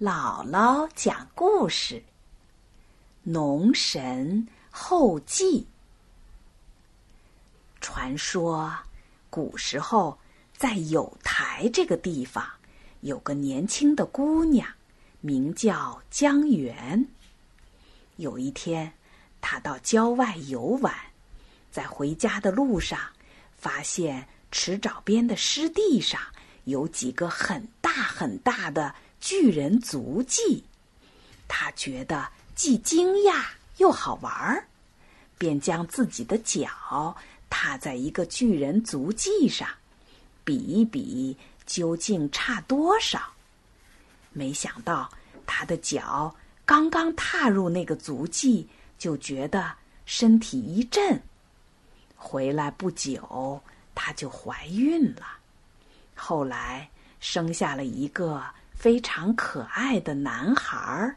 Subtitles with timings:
[0.00, 2.02] 姥姥讲故事：
[3.22, 5.68] 农神后继。
[7.80, 8.76] 传说，
[9.30, 10.18] 古时候
[10.56, 12.44] 在有台这个地方，
[13.02, 14.68] 有个年轻的姑娘，
[15.20, 17.06] 名叫江源。
[18.16, 18.92] 有一天，
[19.40, 20.92] 她到郊外游玩，
[21.70, 22.98] 在回家的路上，
[23.56, 26.20] 发现池沼边的湿地上
[26.64, 28.92] 有几个很大很大的。
[29.24, 30.62] 巨人足迹，
[31.48, 33.42] 他觉得既惊讶
[33.78, 34.68] 又好玩儿，
[35.38, 37.16] 便将自己的脚
[37.48, 39.66] 踏在一个巨人足迹上，
[40.44, 43.32] 比一比究竟差多少。
[44.30, 45.10] 没想到
[45.46, 46.36] 他的脚
[46.66, 49.72] 刚刚踏入那个足迹，就觉得
[50.04, 51.18] 身体一震。
[52.14, 53.58] 回来不久，
[53.94, 55.38] 她就怀孕了，
[56.14, 58.44] 后来生下了一个。
[58.74, 61.16] 非常可爱的男孩儿，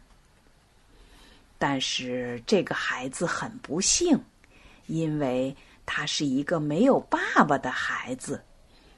[1.58, 4.17] 但是这个孩子很不幸，
[4.86, 5.53] 因为
[5.86, 8.41] 他是一个没有爸爸的孩子。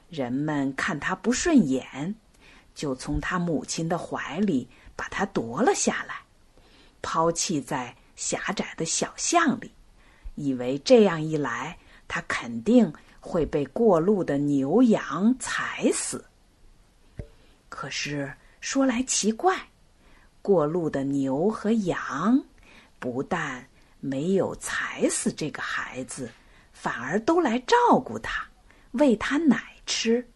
[0.08, 2.14] 人们看他不顺眼，
[2.74, 6.20] 就从他母亲的怀里把他夺了下来，
[7.02, 9.72] 抛弃在狭窄的小巷里，
[10.36, 16.24] 以为这样一来，他肯定会被过路的牛羊踩死。
[17.68, 18.32] 可是。
[18.60, 19.56] 说来奇怪，
[20.42, 22.42] 过路的牛和羊
[22.98, 23.66] 不但
[24.00, 26.30] 没有踩死这个孩子，
[26.72, 28.46] 反而都来照顾他，
[28.92, 30.26] 喂他奶吃。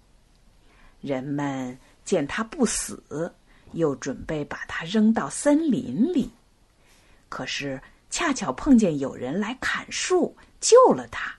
[1.00, 3.32] 人们见他不死，
[3.72, 6.30] 又准备把他扔到森林里。
[7.28, 11.34] 可是恰巧碰见有人来砍树，救了他。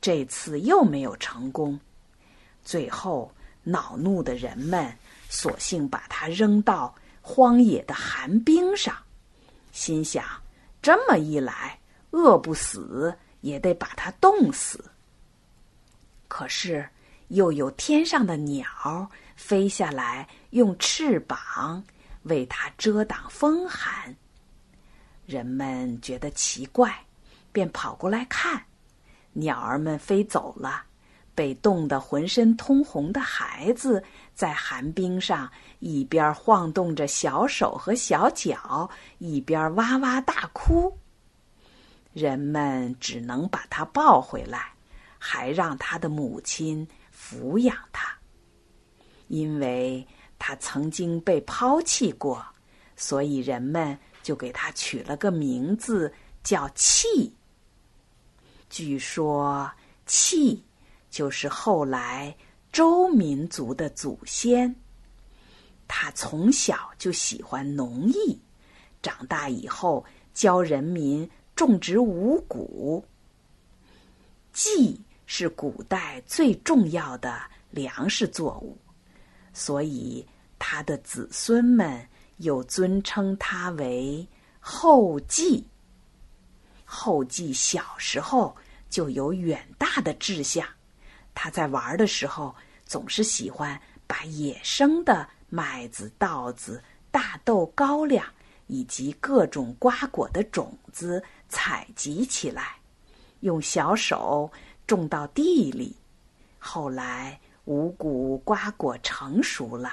[0.00, 1.78] 这次又没有成功。
[2.64, 3.30] 最后，
[3.62, 4.96] 恼怒的人们。
[5.28, 8.96] 索性把它扔到荒野的寒冰上，
[9.72, 10.24] 心想：
[10.80, 11.78] 这么一来，
[12.10, 14.84] 饿不死也得把它冻死。
[16.28, 16.88] 可是，
[17.28, 21.82] 又有天上的鸟飞下来，用翅膀
[22.22, 24.14] 为它遮挡风寒。
[25.24, 26.96] 人们觉得奇怪，
[27.52, 28.64] 便跑过来看，
[29.32, 30.84] 鸟儿们飞走了。
[31.36, 34.02] 被冻得浑身通红的孩子，
[34.34, 35.48] 在寒冰上
[35.78, 40.92] 一边晃动着小手和小脚，一边哇哇大哭。
[42.14, 44.72] 人们只能把他抱回来，
[45.18, 48.08] 还让他的母亲抚养他。
[49.28, 50.06] 因为
[50.38, 52.42] 他曾经被抛弃过，
[52.96, 56.10] 所以人们就给他取了个名字，
[56.42, 57.36] 叫弃。
[58.70, 59.70] 据说
[60.06, 60.64] 弃。
[61.16, 62.36] 就是后来
[62.70, 64.76] 周民族的祖先。
[65.88, 68.38] 他从小就喜欢农艺，
[69.00, 70.04] 长大以后
[70.34, 73.02] 教人民种植五谷。
[74.52, 77.40] 稷是古代最重要的
[77.70, 78.76] 粮食作物，
[79.54, 80.22] 所以
[80.58, 82.06] 他的子孙们
[82.36, 84.28] 又尊称他为
[84.60, 85.64] 后稷。
[86.84, 88.54] 后稷小时候
[88.90, 90.68] 就有远大的志向。
[91.38, 92.52] 他在玩的时候，
[92.86, 98.24] 总是喜欢把野生的麦子、稻子、大豆、高粱
[98.68, 102.76] 以及各种瓜果的种子采集起来，
[103.40, 104.50] 用小手
[104.86, 105.94] 种到地里。
[106.58, 109.92] 后来五谷瓜果成熟了，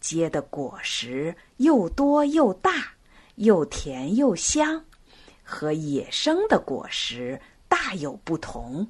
[0.00, 2.92] 结的果实又多又大，
[3.36, 4.84] 又甜又香，
[5.42, 8.86] 和野生的果实大有不同。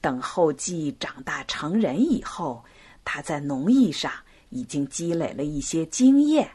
[0.00, 2.64] 等后继长大成人以后，
[3.04, 4.10] 他在农艺上
[4.48, 6.50] 已经积累了一些经验。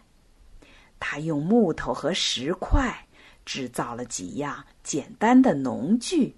[1.00, 3.06] 他用木头和石块
[3.46, 6.36] 制造了几样简单的农具，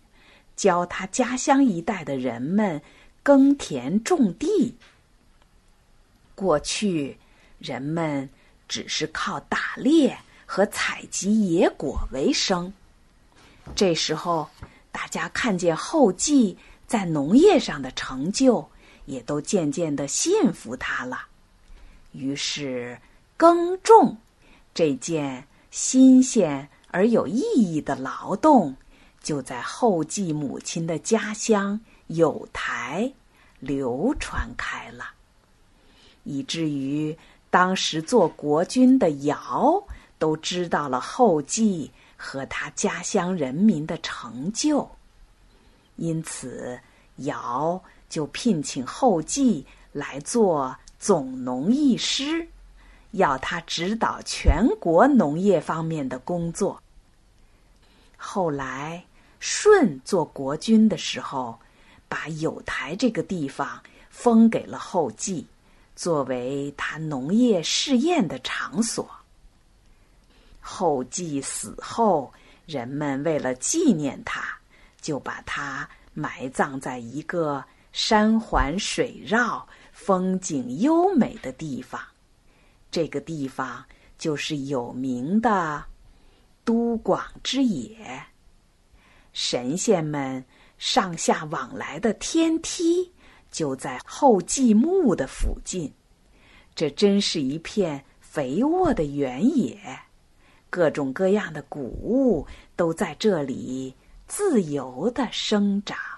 [0.55, 2.81] 教他家乡一带的人们
[3.23, 4.75] 耕田种地。
[6.35, 7.17] 过去，
[7.59, 8.29] 人们
[8.67, 12.73] 只是靠打猎和采集野果为生。
[13.75, 14.49] 这时候，
[14.91, 16.57] 大家看见后继。
[16.87, 18.67] 在农业上的成就，
[19.05, 21.27] 也都渐渐的信服他了。
[22.13, 22.97] 于是，
[23.35, 24.17] 耕种
[24.73, 28.75] 这件新鲜而有意义的劳动，
[29.21, 33.11] 就在后继母亲的家乡有台
[33.59, 35.09] 流传开了，
[36.23, 37.15] 以至于
[37.49, 39.83] 当时做国君的尧
[40.17, 44.89] 都知道了后继和他家乡人民的成就。
[45.97, 46.79] 因此，
[47.17, 52.47] 尧就聘请后继来做总农艺师，
[53.11, 56.81] 要他指导全国农业方面的工作。
[58.15, 59.03] 后来，
[59.39, 61.59] 舜做国君的时候，
[62.07, 65.45] 把有台这个地方封给了后稷，
[65.95, 69.07] 作为他农业试验的场所。
[70.59, 72.33] 后稷死后，
[72.65, 74.56] 人们为了纪念他，
[75.07, 77.63] 就把他埋葬在一个
[77.93, 82.01] 山环水绕、风景优美的地方。
[82.91, 83.85] 这个地方
[84.17, 85.81] 就是有名的
[86.65, 88.21] 都广之野。
[89.31, 90.43] 神仙们
[90.77, 93.09] 上下往来的天梯
[93.49, 95.89] 就在后继墓的附近。
[96.75, 99.79] 这真是一片肥沃的原野。
[100.69, 102.45] 各种各样的谷物
[102.75, 103.95] 都在这里
[104.27, 106.16] 自由地生长。